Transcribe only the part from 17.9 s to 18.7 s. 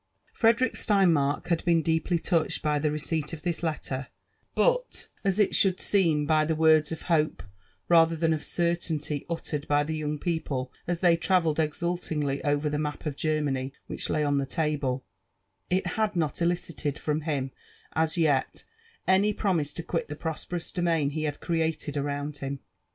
as yet